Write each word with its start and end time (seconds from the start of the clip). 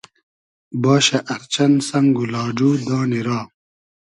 باشۂ 0.81 1.19
ار 1.33 1.41
چئن 1.53 1.73
سئنگ 1.87 2.15
و 2.21 2.23
لاۮو 2.31 2.69
دانی 2.87 3.21
را 3.27 3.39